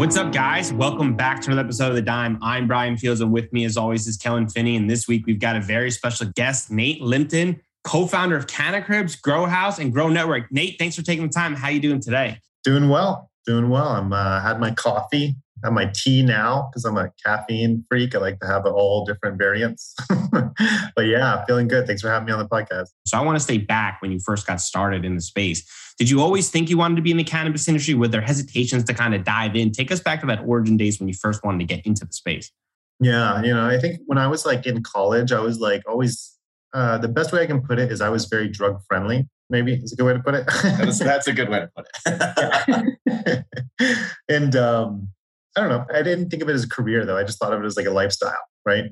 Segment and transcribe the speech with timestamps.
[0.00, 0.72] What's up, guys?
[0.72, 2.38] Welcome back to another episode of The Dime.
[2.40, 4.76] I'm Bryan Fields, and with me, as always, is Kellan Finney.
[4.76, 9.44] And this week, we've got a very special guest, Nate Lipton, co-founder of CannaCribs, Grow
[9.44, 10.50] House, and Grow Network.
[10.50, 11.54] Nate, thanks for taking the time.
[11.54, 12.38] How are you doing today?
[12.64, 13.30] Doing well.
[13.44, 13.88] Doing well.
[13.88, 18.14] I'm uh, had my coffee, have my tea now because I'm a caffeine freak.
[18.14, 19.94] I like to have all different variants.
[20.32, 21.86] but yeah, feeling good.
[21.86, 22.88] Thanks for having me on the podcast.
[23.06, 25.64] So I want to stay back when you first got started in the space.
[25.98, 27.94] Did you always think you wanted to be in the cannabis industry?
[27.94, 29.70] Were there hesitations to kind of dive in?
[29.70, 32.12] Take us back to that origin days when you first wanted to get into the
[32.12, 32.50] space.
[33.00, 36.36] Yeah, you know, I think when I was like in college, I was like always
[36.72, 39.28] uh, the best way I can put it is I was very drug friendly.
[39.48, 40.46] Maybe is a good way to put it.
[40.62, 43.44] that's, that's a good way to put it.
[44.28, 45.08] and um,
[45.60, 45.94] I don't know.
[45.94, 47.18] I didn't think of it as a career though.
[47.18, 48.86] I just thought of it as like a lifestyle, right?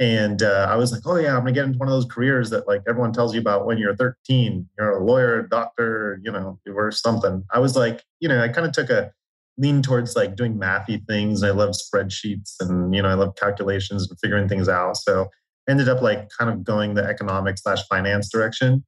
[0.00, 2.50] And uh, I was like, oh yeah, I'm gonna get into one of those careers
[2.50, 4.68] that like everyone tells you about when you're 13.
[4.78, 7.44] You're a lawyer, doctor, you know, or something.
[7.52, 9.12] I was like, you know, I kind of took a
[9.58, 11.42] lean towards like doing mathy things.
[11.42, 14.96] I love spreadsheets and you know, I love calculations and figuring things out.
[14.96, 15.28] So
[15.68, 18.84] ended up like kind of going the economics slash finance direction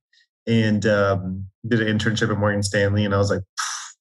[0.47, 3.05] and um, did an internship at Morgan Stanley.
[3.05, 3.43] And I was like,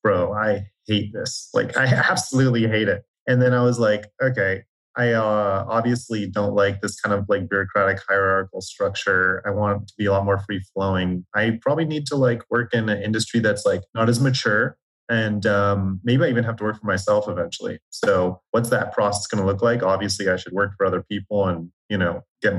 [0.04, 1.50] bro, I hate this.
[1.54, 3.04] Like, I absolutely hate it.
[3.30, 4.64] And then I was like, okay,
[4.98, 9.44] I uh, obviously don't like this kind of like bureaucratic hierarchical structure.
[9.46, 11.26] I want it to be a lot more free flowing.
[11.36, 14.78] I probably need to like work in an industry that's like not as mature.
[15.08, 17.80] And um, maybe I even have to work for myself eventually.
[17.90, 19.84] So, what's that process going to look like?
[19.84, 22.54] Obviously, I should work for other people and, you know, get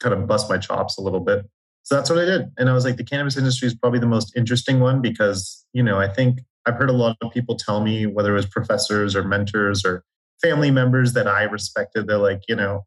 [0.00, 1.46] kind of bust my chops a little bit.
[1.82, 2.50] So that's what I did.
[2.58, 5.82] And I was like, the cannabis industry is probably the most interesting one because, you
[5.82, 9.16] know, I think I've heard a lot of people tell me, whether it was professors
[9.16, 10.04] or mentors or
[10.40, 12.84] family members that I respected, they're like, you know,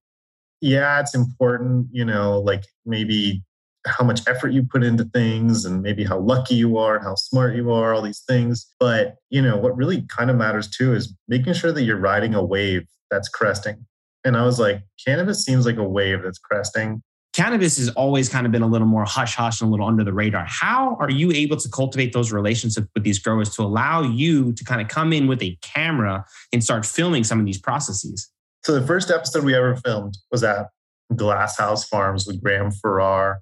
[0.61, 3.43] yeah, it's important, you know, like maybe
[3.85, 7.55] how much effort you put into things and maybe how lucky you are, how smart
[7.55, 8.65] you are, all these things.
[8.79, 12.33] But, you know, what really kind of matters too is making sure that you're riding
[12.33, 13.85] a wave that's cresting.
[14.23, 18.45] And I was like, cannabis seems like a wave that's cresting cannabis has always kind
[18.45, 20.45] of been a little more hush hush and a little under the radar.
[20.47, 24.63] How are you able to cultivate those relationships with these growers to allow you to
[24.63, 28.29] kind of come in with a camera and start filming some of these processes?
[28.63, 30.67] So the first episode we ever filmed was at
[31.15, 33.41] Glasshouse Farms with Graham Farrar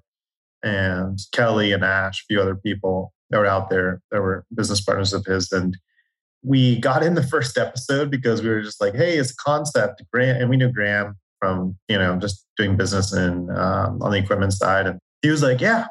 [0.62, 4.80] and Kelly and Ash, a few other people that were out there that were business
[4.80, 5.52] partners of his.
[5.52, 5.76] And
[6.42, 10.02] we got in the first episode because we were just like, hey, it's a concept.
[10.12, 14.18] Graham, and we knew Graham from you know just doing business and um, on the
[14.18, 14.86] equipment side.
[14.86, 15.86] And he was like yeah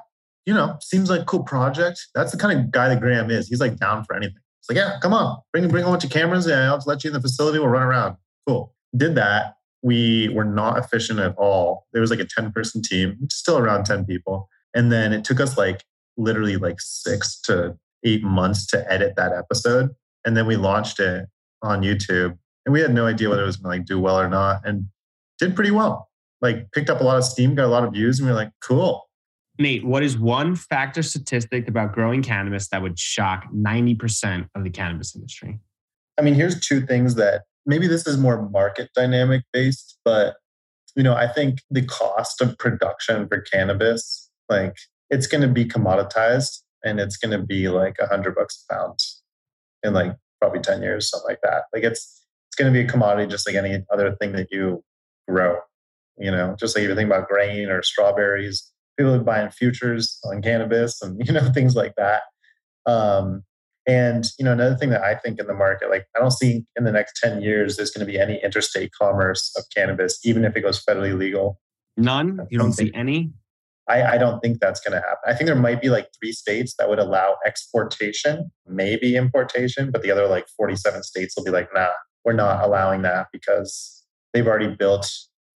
[0.46, 2.00] you know seems like cool project.
[2.16, 3.50] That's the kind of guy that graham is.
[3.50, 4.38] He's like down for anything.
[4.62, 7.10] It's like yeah come on bring bring a bunch of cameras and i'll let you
[7.10, 7.60] in the facility.
[7.60, 8.16] We'll run around.
[8.48, 8.74] Cool.
[8.96, 9.56] Did that.
[9.84, 11.88] We were not efficient at all.
[11.92, 14.48] There was like a 10 person team still around 10 people.
[14.74, 15.84] And then it took us like
[16.18, 17.76] literally like six to
[18.06, 19.90] eight months to edit that episode.
[20.24, 21.26] And then we launched it
[21.62, 22.38] on youtube.
[22.66, 24.62] And we had no idea whether it was going to like do well or not.
[24.64, 24.86] And
[25.42, 26.08] did pretty well.
[26.40, 28.36] Like picked up a lot of steam, got a lot of views, and we are
[28.36, 29.10] like, cool.
[29.60, 34.70] Nate, what is one factor statistic about growing cannabis that would shock 90% of the
[34.70, 35.60] cannabis industry?
[36.18, 40.36] I mean, here's two things that maybe this is more market dynamic based, but
[40.96, 44.76] you know, I think the cost of production for cannabis, like
[45.10, 48.74] it's going to be commoditized and it's going to be like a hundred bucks a
[48.74, 49.00] pound
[49.84, 51.64] in like probably 10 years, something like that.
[51.74, 54.84] Like it's, it's going to be a commodity just like any other thing that you
[55.28, 55.58] grow.
[56.18, 60.20] You know, just like if you think about grain or strawberries, people are buying futures
[60.26, 62.24] on cannabis and you know things like that.
[62.86, 63.44] Um,
[63.88, 66.66] and you know, another thing that I think in the market, like I don't see
[66.76, 70.46] in the next ten years there's going to be any interstate commerce of cannabis, even
[70.46, 71.60] if it goes federally legal.
[71.98, 72.48] None.
[72.50, 73.32] You don't see any.
[73.90, 75.18] I, I don't think that's going to happen.
[75.26, 80.02] I think there might be like three states that would allow exportation, maybe importation, but
[80.02, 81.90] the other like 47 states will be like, nah,
[82.24, 84.01] we're not allowing that because
[84.34, 85.10] they've already built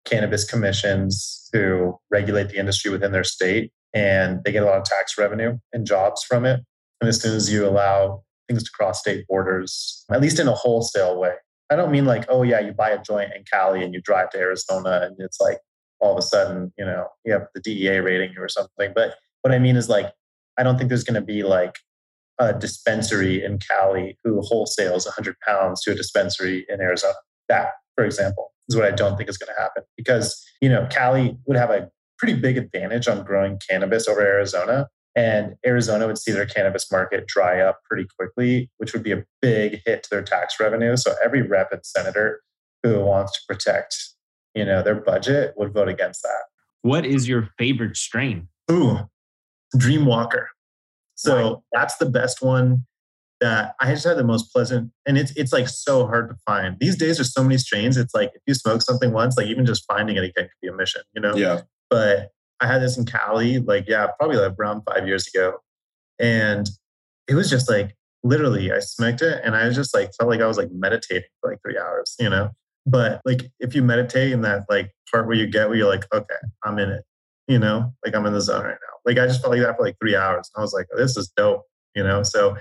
[0.05, 4.83] cannabis commissions to regulate the industry within their state and they get a lot of
[4.83, 6.61] tax revenue and jobs from it.
[7.01, 10.53] And as soon as you allow things to cross state borders, at least in a
[10.53, 11.35] wholesale way,
[11.69, 14.29] I don't mean like, oh, yeah, you buy a joint in Cali and you drive
[14.31, 15.59] to Arizona and it's like
[15.99, 18.91] all of a sudden, you know, you have the DEA rating or something.
[18.93, 20.11] But what I mean is like,
[20.57, 21.79] I don't think there's going to be like
[22.37, 27.13] a dispensary in Cali who wholesales 100 pounds to a dispensary in Arizona.
[27.47, 30.87] That, for example is what I don't think is going to happen because, you know,
[30.89, 34.87] Cali would have a pretty big advantage on growing cannabis over Arizona.
[35.15, 39.23] And Arizona would see their cannabis market dry up pretty quickly, which would be a
[39.41, 40.97] big hit to their tax revenue.
[40.97, 42.41] So every rep and senator
[42.83, 43.95] who wants to protect,
[44.53, 46.43] you know, their budget would vote against that.
[46.81, 48.49] What is your favorite strain?
[48.69, 48.99] Ooh,
[49.75, 50.47] Dreamwalker.
[51.15, 52.85] So that's the best one
[53.45, 56.77] that I just had the most pleasant, and it's it's like so hard to find
[56.79, 57.17] these days.
[57.17, 57.95] There's so many strains.
[57.95, 60.67] It's like if you smoke something once, like even just finding it again could be
[60.67, 61.35] a mission, you know.
[61.35, 61.61] Yeah.
[61.87, 65.59] But I had this in Cali, like yeah, probably like around five years ago,
[66.17, 66.67] and
[67.27, 70.41] it was just like literally, I smoked it, and I was just like felt like
[70.41, 72.49] I was like meditating for like three hours, you know.
[72.87, 76.07] But like if you meditate in that like part where you get where you're like,
[76.11, 76.33] okay,
[76.63, 77.03] I'm in it,
[77.47, 78.95] you know, like I'm in the zone right now.
[79.05, 80.49] Like I just felt like that for like three hours.
[80.55, 81.61] and I was like, this is dope,
[81.95, 82.23] you know.
[82.23, 82.57] So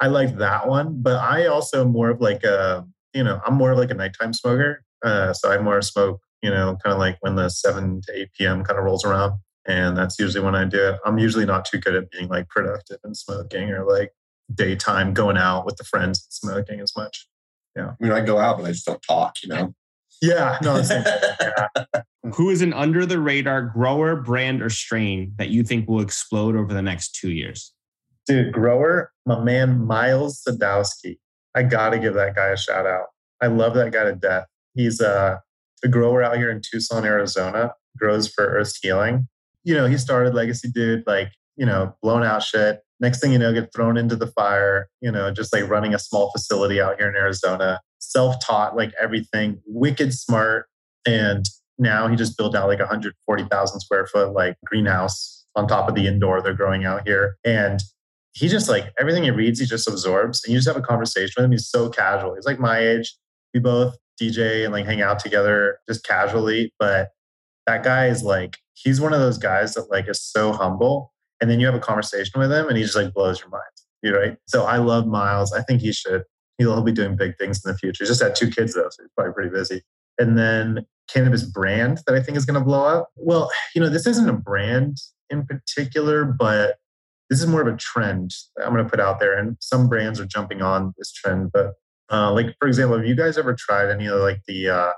[0.00, 3.72] I like that one, but I also more of like a, you know, I'm more
[3.72, 4.84] of like a nighttime smoker.
[5.04, 8.28] Uh, so I more smoke, you know, kind of like when the 7 to 8
[8.36, 8.64] p.m.
[8.64, 9.38] kind of rolls around.
[9.66, 11.00] And that's usually when I do it.
[11.04, 14.12] I'm usually not too good at being like productive and smoking or like
[14.54, 17.28] daytime going out with the friends and smoking as much.
[17.76, 17.90] Yeah.
[17.90, 19.74] I mean, I go out, but I just don't talk, you know?
[20.22, 20.58] Yeah.
[20.62, 20.76] No,
[21.40, 21.66] yeah.
[22.34, 26.56] Who is an under the radar grower, brand, or strain that you think will explode
[26.56, 27.72] over the next two years?
[28.28, 31.16] Dude, grower, my man Miles Sadowski.
[31.54, 33.06] I got to give that guy a shout out.
[33.40, 34.44] I love that guy to death.
[34.74, 35.40] He's a,
[35.82, 39.28] a grower out here in Tucson, Arizona, grows for Earth Healing.
[39.64, 42.80] You know, he started Legacy Dude, like, you know, blown out shit.
[43.00, 45.98] Next thing you know, get thrown into the fire, you know, just like running a
[45.98, 50.66] small facility out here in Arizona, self taught, like everything, wicked smart.
[51.06, 51.46] And
[51.78, 55.94] now he just built out like a 140,000 square foot like greenhouse on top of
[55.94, 57.36] the indoor they're growing out here.
[57.44, 57.80] And
[58.32, 60.44] he just like everything he reads, he just absorbs.
[60.44, 61.52] And you just have a conversation with him.
[61.52, 62.34] He's so casual.
[62.34, 63.16] He's like my age.
[63.54, 66.72] We both DJ and like hang out together just casually.
[66.78, 67.10] But
[67.66, 71.12] that guy is like, he's one of those guys that like is so humble.
[71.40, 73.62] And then you have a conversation with him and he just like blows your mind.
[74.02, 74.36] You right?
[74.46, 75.52] So I love Miles.
[75.52, 76.22] I think he should.
[76.58, 78.04] He'll, he'll be doing big things in the future.
[78.04, 79.82] He's just had two kids though, so he's probably pretty busy.
[80.18, 83.10] And then cannabis brand that I think is going to blow up.
[83.16, 84.98] Well, you know, this isn't a brand
[85.30, 86.76] in particular, but
[87.30, 88.32] this is more of a trend
[88.62, 91.50] I'm going to put out there, and some brands are jumping on this trend.
[91.52, 91.72] But
[92.10, 94.92] uh, like for example, have you guys ever tried any of like the uh,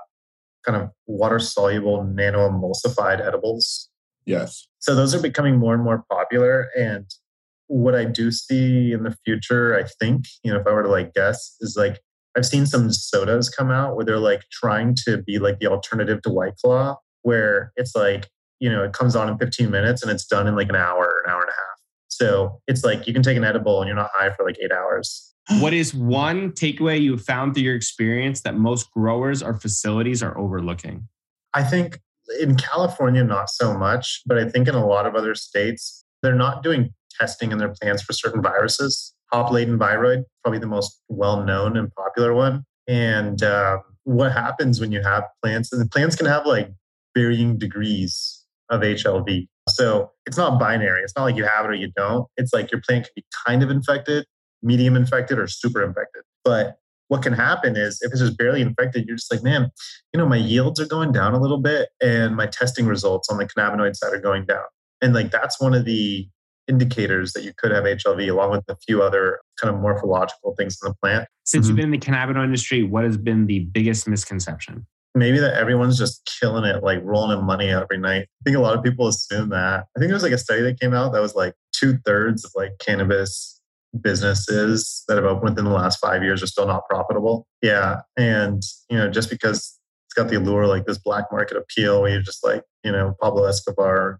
[0.65, 3.89] kind of water soluble nano emulsified edibles?
[4.25, 4.67] Yes.
[4.79, 7.05] So those are becoming more and more popular, and
[7.71, 10.89] what I do see in the future, I think, you know, if I were to
[10.89, 12.01] like guess, is like
[12.37, 16.21] I've seen some sodas come out where they're like trying to be like the alternative
[16.23, 18.29] to White Claw, where it's like,
[18.59, 21.23] you know, it comes on in 15 minutes and it's done in like an hour,
[21.25, 21.77] an hour and a half.
[22.21, 24.71] So it's like you can take an edible and you're not high for like eight
[24.71, 25.33] hours.
[25.59, 30.37] What is one takeaway you found through your experience that most growers or facilities are
[30.37, 31.07] overlooking?
[31.55, 31.99] I think
[32.39, 36.35] in California, not so much, but I think in a lot of other states, they're
[36.35, 39.15] not doing testing in their plants for certain viruses.
[39.31, 42.63] Hop latent viroid, probably the most well known and popular one.
[42.87, 45.73] And uh, what happens when you have plants?
[45.73, 46.69] And the plants can have like
[47.15, 49.47] varying degrees of HLV.
[49.75, 51.01] So it's not binary.
[51.01, 52.27] It's not like you have it or you don't.
[52.37, 54.25] It's like your plant can be kind of infected,
[54.61, 56.23] medium infected, or super infected.
[56.43, 56.77] But
[57.07, 59.69] what can happen is if it's just barely infected, you're just like, man,
[60.13, 63.37] you know, my yields are going down a little bit and my testing results on
[63.37, 64.63] the cannabinoid side are going down.
[65.01, 66.29] And like that's one of the
[66.69, 70.77] indicators that you could have HLV along with a few other kind of morphological things
[70.81, 71.27] in the plant.
[71.43, 71.69] Since mm-hmm.
[71.69, 74.85] you've been in the cannabinoid industry, what has been the biggest misconception?
[75.13, 78.23] Maybe that everyone's just killing it, like rolling in money every night.
[78.23, 79.85] I think a lot of people assume that.
[79.95, 82.45] I think there was like a study that came out that was like two thirds
[82.45, 83.59] of like cannabis
[83.99, 87.45] businesses that have opened within the last five years are still not profitable.
[87.61, 88.01] Yeah.
[88.17, 89.77] And, you know, just because
[90.07, 93.15] it's got the allure like this black market appeal where you're just like, you know,
[93.21, 94.19] Pablo Escobar,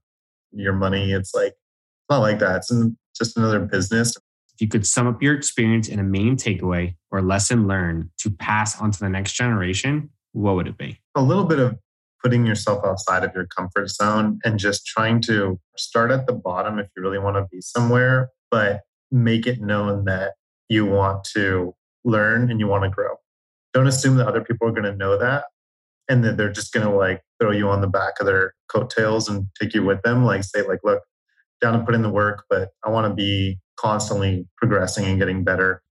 [0.52, 2.58] your money, it's like, it's not like that.
[2.58, 2.74] It's
[3.18, 4.18] just another business.
[4.54, 8.30] If you could sum up your experience in a main takeaway or lesson learned to
[8.30, 11.00] pass on to the next generation, what would it be?
[11.16, 11.78] A little bit of
[12.24, 16.80] putting yourself outside of your comfort zone and just trying to start at the bottom
[16.80, 20.34] if you really want to be somewhere, but make it known that
[20.70, 21.74] you want to
[22.04, 23.16] learn and you want to grow.
[23.74, 25.46] Don't assume that other people are going to know that
[26.08, 29.28] and that they're just going to like throw you on the back of their coattails
[29.28, 30.24] and take you with them.
[30.24, 31.02] Like say, like, look,
[31.62, 35.44] down and put in the work, but I want to be constantly progressing and getting
[35.44, 35.82] better.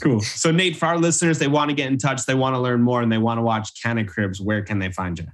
[0.00, 0.20] Cool.
[0.20, 2.82] So, Nate, for our listeners, they want to get in touch, they want to learn
[2.82, 4.40] more, and they want to watch Canna Cribs.
[4.40, 5.26] Where can they find you?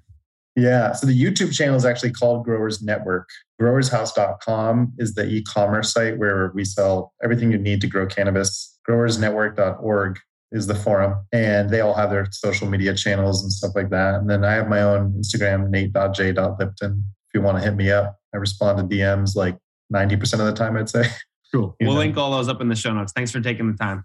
[0.56, 0.92] Yeah.
[0.92, 3.28] So the YouTube channel is actually called Growers Network.
[3.60, 8.78] Growershouse.com is the e commerce site where we sell everything you need to grow cannabis.
[8.88, 10.18] Growersnetwork.org
[10.50, 14.16] is the forum, and they all have their social media channels and stuff like that.
[14.16, 17.04] And then I have my own Instagram, nate.j.lipton.
[17.28, 18.18] If you want to hit me up.
[18.34, 19.56] I respond to DMs like
[19.94, 21.04] 90% of the time, I'd say.
[21.52, 21.76] Cool.
[21.80, 22.00] You We'll know.
[22.00, 23.12] link all those up in the show notes.
[23.12, 24.04] Thanks for taking the time.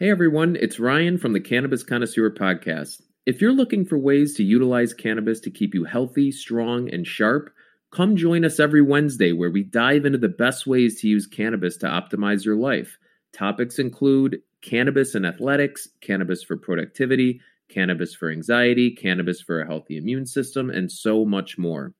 [0.00, 3.02] Hey everyone, it's Ryan from the Cannabis Connoisseur Podcast.
[3.26, 7.50] If you're looking for ways to utilize cannabis to keep you healthy, strong, and sharp,
[7.90, 11.76] come join us every Wednesday where we dive into the best ways to use cannabis
[11.78, 12.96] to optimize your life.
[13.32, 19.96] Topics include cannabis and athletics, cannabis for productivity, cannabis for anxiety, cannabis for a healthy
[19.96, 21.92] immune system, and so much more.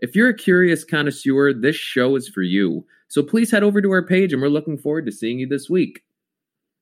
[0.00, 2.84] If you're a curious connoisseur, this show is for you.
[3.08, 5.70] So please head over to our page and we're looking forward to seeing you this
[5.70, 6.02] week.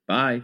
[0.08, 0.42] Bye.